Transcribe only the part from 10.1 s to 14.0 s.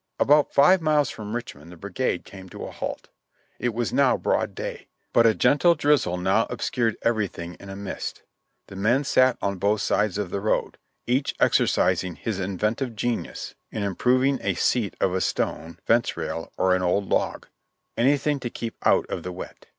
of the road, each exercising his inventive genius in